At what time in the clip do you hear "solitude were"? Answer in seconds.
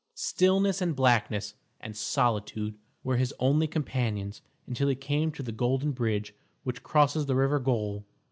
1.95-3.17